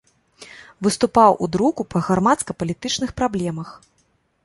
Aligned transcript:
Выступаў 0.87 1.31
у 1.47 1.51
друку 1.57 1.81
па 1.93 1.99
грамадска-палітычных 2.09 3.09
праблемах. 3.23 3.69